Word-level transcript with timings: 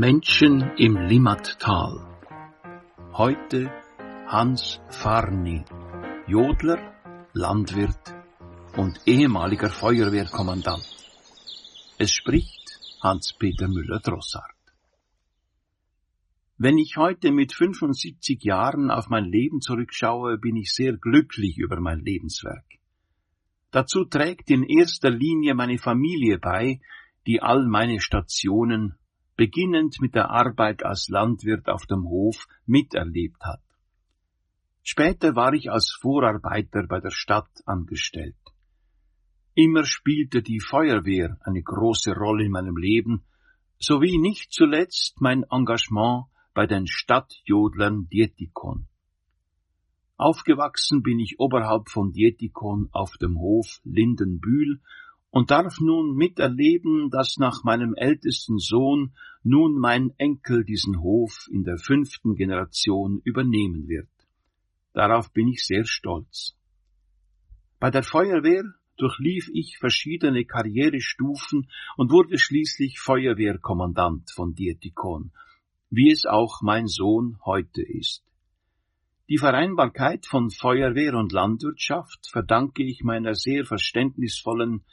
Menschen 0.00 0.62
im 0.78 0.96
Limmattal. 0.96 2.00
Heute 3.12 3.70
Hans 4.26 4.80
Farni, 4.88 5.62
Jodler, 6.26 6.94
Landwirt 7.34 8.14
und 8.78 8.98
ehemaliger 9.04 9.68
Feuerwehrkommandant. 9.68 10.88
Es 11.98 12.12
spricht 12.12 12.80
Hans-Peter 13.02 13.68
Müller-Drossart. 13.68 14.56
Wenn 16.56 16.78
ich 16.78 16.96
heute 16.96 17.30
mit 17.30 17.52
75 17.52 18.42
Jahren 18.42 18.90
auf 18.90 19.10
mein 19.10 19.26
Leben 19.26 19.60
zurückschaue, 19.60 20.38
bin 20.38 20.56
ich 20.56 20.72
sehr 20.72 20.96
glücklich 20.96 21.58
über 21.58 21.78
mein 21.78 22.00
Lebenswerk. 22.00 22.64
Dazu 23.70 24.06
trägt 24.06 24.48
in 24.48 24.62
erster 24.62 25.10
Linie 25.10 25.54
meine 25.54 25.76
Familie 25.76 26.38
bei, 26.38 26.80
die 27.26 27.42
all 27.42 27.66
meine 27.66 28.00
Stationen 28.00 28.94
beginnend 29.40 30.02
mit 30.02 30.14
der 30.14 30.28
Arbeit 30.28 30.84
als 30.84 31.08
Landwirt 31.08 31.66
auf 31.70 31.86
dem 31.86 32.04
Hof 32.04 32.46
miterlebt 32.66 33.42
hat. 33.42 33.62
Später 34.82 35.34
war 35.34 35.54
ich 35.54 35.70
als 35.70 35.96
Vorarbeiter 35.98 36.86
bei 36.86 37.00
der 37.00 37.10
Stadt 37.10 37.48
angestellt. 37.64 38.36
Immer 39.54 39.84
spielte 39.84 40.42
die 40.42 40.60
Feuerwehr 40.60 41.38
eine 41.40 41.62
große 41.62 42.12
Rolle 42.14 42.44
in 42.44 42.52
meinem 42.52 42.76
Leben, 42.76 43.24
sowie 43.78 44.18
nicht 44.18 44.52
zuletzt 44.52 45.22
mein 45.22 45.44
Engagement 45.50 46.26
bei 46.52 46.66
den 46.66 46.86
Stadtjodlern 46.86 48.10
Dietikon. 48.10 48.88
Aufgewachsen 50.18 51.02
bin 51.02 51.18
ich 51.18 51.40
oberhalb 51.40 51.88
von 51.88 52.12
Dietikon 52.12 52.90
auf 52.92 53.16
dem 53.16 53.38
Hof 53.38 53.80
Lindenbühl 53.84 54.82
und 55.30 55.50
darf 55.50 55.78
nun 55.80 56.16
miterleben, 56.16 57.10
dass 57.10 57.36
nach 57.38 57.62
meinem 57.62 57.94
ältesten 57.94 58.58
Sohn 58.58 59.14
nun 59.42 59.78
mein 59.78 60.12
Enkel 60.18 60.64
diesen 60.64 61.00
Hof 61.00 61.48
in 61.50 61.64
der 61.64 61.78
fünften 61.78 62.34
Generation 62.34 63.20
übernehmen 63.24 63.88
wird. 63.88 64.08
Darauf 64.92 65.32
bin 65.32 65.48
ich 65.48 65.64
sehr 65.64 65.84
stolz. 65.84 66.56
Bei 67.78 67.90
der 67.90 68.02
Feuerwehr 68.02 68.64
durchlief 68.96 69.48
ich 69.54 69.78
verschiedene 69.78 70.44
Karrierestufen 70.44 71.70
und 71.96 72.10
wurde 72.10 72.38
schließlich 72.38 72.98
Feuerwehrkommandant 72.98 74.30
von 74.30 74.54
Dietikon, 74.54 75.32
wie 75.90 76.10
es 76.10 76.26
auch 76.26 76.60
mein 76.60 76.86
Sohn 76.86 77.38
heute 77.44 77.82
ist. 77.82 78.24
Die 79.30 79.38
Vereinbarkeit 79.38 80.26
von 80.26 80.50
Feuerwehr 80.50 81.14
und 81.14 81.32
Landwirtschaft 81.32 82.28
verdanke 82.28 82.82
ich 82.82 83.04
meiner 83.04 83.34
sehr 83.34 83.64
verständnisvollen 83.64 84.84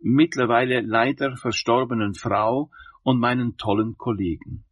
mittlerweile 0.00 0.80
leider 0.80 1.36
verstorbenen 1.36 2.14
Frau 2.14 2.70
und 3.02 3.18
meinen 3.18 3.56
tollen 3.56 3.96
Kollegen. 3.96 4.64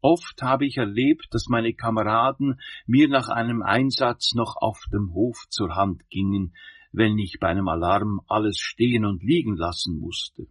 Oft 0.00 0.42
habe 0.42 0.66
ich 0.66 0.78
erlebt, 0.78 1.28
dass 1.30 1.46
meine 1.48 1.74
Kameraden 1.74 2.60
mir 2.86 3.08
nach 3.08 3.28
einem 3.28 3.62
Einsatz 3.62 4.34
noch 4.34 4.56
auf 4.56 4.80
dem 4.92 5.12
Hof 5.14 5.46
zur 5.48 5.76
Hand 5.76 6.08
gingen, 6.10 6.54
wenn 6.90 7.16
ich 7.18 7.38
bei 7.40 7.48
einem 7.48 7.68
Alarm 7.68 8.20
alles 8.26 8.58
stehen 8.58 9.04
und 9.04 9.22
liegen 9.22 9.56
lassen 9.56 10.00
musste. 10.00 10.48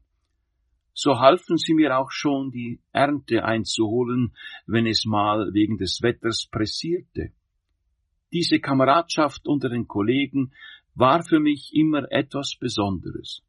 So 0.94 1.20
halfen 1.20 1.58
sie 1.58 1.74
mir 1.74 1.98
auch 1.98 2.12
schon, 2.12 2.52
die 2.52 2.82
Ernte 2.92 3.44
einzuholen, 3.44 4.34
wenn 4.68 4.88
es 4.88 5.06
mal 5.06 5.54
wegen 5.54 5.78
des 5.78 6.02
Wetters 6.02 6.48
pressierte. 6.50 7.34
Diese 8.32 8.60
Kameradschaft 8.60 9.48
unter 9.48 9.70
den 9.70 9.88
Kollegen 9.88 10.54
war 10.96 11.24
für 11.24 11.40
mich 11.40 11.72
immer 11.74 12.10
etwas 12.12 12.56
Besonderes. 12.58 13.44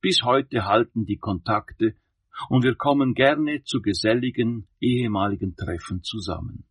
Bis 0.00 0.22
heute 0.22 0.64
halten 0.64 1.06
die 1.06 1.16
Kontakte 1.16 1.96
und 2.48 2.62
wir 2.62 2.76
kommen 2.76 3.14
gerne 3.14 3.64
zu 3.64 3.82
geselligen 3.82 4.68
ehemaligen 4.80 5.56
Treffen 5.56 6.04
zusammen. 6.04 6.64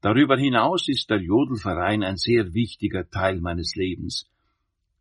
Darüber 0.00 0.38
hinaus 0.38 0.88
ist 0.88 1.10
der 1.10 1.20
Jodelverein 1.20 2.02
ein 2.02 2.16
sehr 2.16 2.54
wichtiger 2.54 3.10
Teil 3.10 3.40
meines 3.40 3.74
Lebens. 3.76 4.30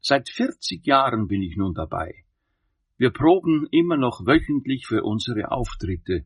Seit 0.02 0.30
40 0.30 0.86
Jahren 0.86 1.28
bin 1.28 1.42
ich 1.42 1.56
nun 1.56 1.74
dabei. 1.74 2.26
Wir 2.98 3.12
proben 3.12 3.66
immer 3.72 3.96
noch 3.96 4.26
wöchentlich 4.26 4.86
für 4.86 5.04
unsere 5.04 5.52
Auftritte. 5.52 6.26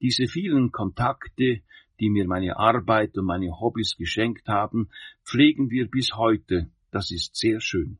Diese 0.00 0.28
vielen 0.28 0.72
Kontakte, 0.72 1.60
die 2.00 2.08
mir 2.08 2.26
meine 2.26 2.56
Arbeit 2.56 3.18
und 3.18 3.26
meine 3.26 3.60
Hobbys 3.60 3.96
geschenkt 3.98 4.48
haben, 4.48 4.88
pflegen 5.24 5.68
wir 5.68 5.90
bis 5.90 6.16
heute. 6.16 6.70
Das 6.90 7.10
ist 7.10 7.36
sehr 7.36 7.60
schön. 7.60 7.98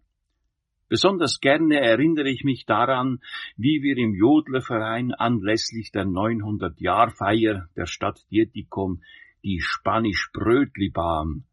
Besonders 0.89 1.41
gerne 1.41 1.81
erinnere 1.81 2.29
ich 2.29 2.45
mich 2.45 2.67
daran, 2.67 3.21
wie 3.57 3.83
wir 3.83 3.97
im 3.97 4.15
Jodlerverein 4.15 5.13
anlässlich 5.13 5.91
der 5.93 6.05
900-Jahr-Feier 6.05 7.69
der 7.75 7.87
Stadt 7.87 8.21
Dietikon 8.31 9.03
die 9.43 9.61
Spanisch-Brötli-Bahn, 9.61 11.45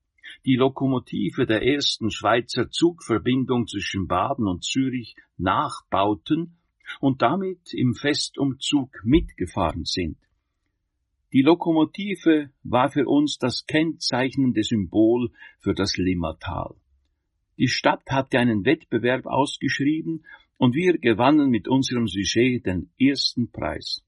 die 0.45 0.55
Lokomotive 0.55 1.45
der 1.45 1.61
ersten 1.61 2.09
Schweizer 2.09 2.69
Zugverbindung 2.69 3.67
zwischen 3.67 4.07
Baden 4.07 4.47
und 4.47 4.63
Zürich 4.63 5.15
nachbauten 5.37 6.57
und 6.99 7.21
damit 7.21 7.73
im 7.73 7.93
Festumzug 7.93 8.89
mitgefahren 9.03 9.85
sind. 9.85 10.17
Die 11.33 11.41
Lokomotive 11.41 12.49
war 12.63 12.89
für 12.89 13.07
uns 13.07 13.37
das 13.37 13.65
kennzeichnende 13.65 14.63
Symbol 14.63 15.31
für 15.59 15.73
das 15.73 15.95
Limmatal. 15.95 16.75
Die 17.61 17.67
Stadt 17.67 18.09
hatte 18.09 18.39
einen 18.39 18.65
Wettbewerb 18.65 19.27
ausgeschrieben 19.27 20.25
und 20.57 20.73
wir 20.73 20.97
gewannen 20.97 21.51
mit 21.51 21.67
unserem 21.67 22.07
Sujet 22.07 22.65
den 22.65 22.89
ersten 22.99 23.51
Preis. 23.51 24.03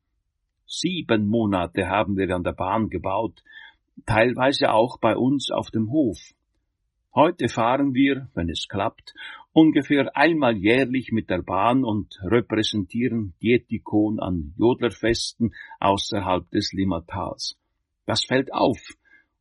Sieben 0.65 1.27
Monate 1.27 1.87
haben 1.87 2.17
wir 2.17 2.35
an 2.35 2.43
der 2.43 2.53
Bahn 2.53 2.89
gebaut, 2.89 3.43
teilweise 4.07 4.71
auch 4.71 4.97
bei 4.99 5.15
uns 5.15 5.51
auf 5.51 5.69
dem 5.69 5.91
Hof. 5.91 6.17
Heute 7.13 7.47
fahren 7.47 7.93
wir, 7.93 8.27
wenn 8.33 8.49
es 8.49 8.67
klappt, 8.67 9.13
ungefähr 9.51 10.17
einmal 10.17 10.57
jährlich 10.57 11.11
mit 11.11 11.29
der 11.29 11.43
Bahn 11.43 11.83
und 11.83 12.17
repräsentieren 12.23 13.35
Dietikon 13.39 14.19
an 14.19 14.55
Jodlerfesten 14.57 15.53
außerhalb 15.79 16.49
des 16.49 16.73
Limmatals. 16.73 17.59
Das 18.07 18.23
fällt 18.23 18.51
auf 18.51 18.79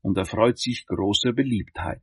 und 0.03 0.19
erfreut 0.19 0.59
sich 0.59 0.84
großer 0.84 1.33
Beliebtheit. 1.33 2.03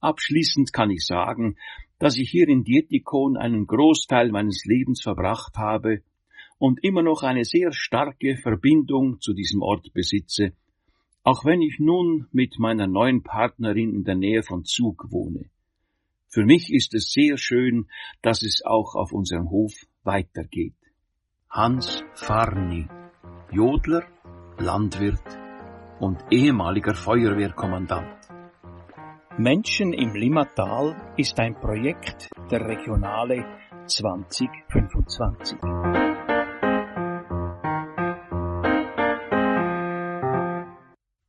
Abschließend 0.00 0.72
kann 0.72 0.90
ich 0.90 1.04
sagen, 1.04 1.56
dass 1.98 2.16
ich 2.16 2.30
hier 2.30 2.48
in 2.48 2.64
Dietikon 2.64 3.36
einen 3.36 3.66
Großteil 3.66 4.30
meines 4.30 4.64
Lebens 4.64 5.02
verbracht 5.02 5.56
habe 5.56 6.02
und 6.58 6.82
immer 6.84 7.02
noch 7.02 7.22
eine 7.22 7.44
sehr 7.44 7.72
starke 7.72 8.36
Verbindung 8.36 9.20
zu 9.20 9.32
diesem 9.32 9.62
Ort 9.62 9.92
besitze, 9.92 10.52
auch 11.22 11.44
wenn 11.44 11.60
ich 11.60 11.78
nun 11.78 12.26
mit 12.32 12.58
meiner 12.58 12.86
neuen 12.86 13.22
Partnerin 13.22 13.94
in 13.94 14.04
der 14.04 14.14
Nähe 14.14 14.42
von 14.42 14.64
Zug 14.64 15.10
wohne. 15.10 15.50
Für 16.28 16.44
mich 16.44 16.72
ist 16.72 16.94
es 16.94 17.10
sehr 17.10 17.38
schön, 17.38 17.88
dass 18.20 18.42
es 18.42 18.62
auch 18.64 18.94
auf 18.94 19.12
unserem 19.12 19.50
Hof 19.50 19.72
weitergeht. 20.02 20.74
Hans 21.50 22.04
Farni, 22.14 22.86
Jodler, 23.50 24.04
Landwirt 24.58 25.38
und 26.00 26.18
ehemaliger 26.30 26.94
Feuerwehrkommandant. 26.94 28.25
Menschen 29.38 29.92
im 29.92 30.14
Limmatal 30.14 30.96
ist 31.18 31.38
ein 31.38 31.54
Projekt 31.60 32.30
der 32.50 32.66
Regionale 32.66 33.44
2025. 33.84 35.58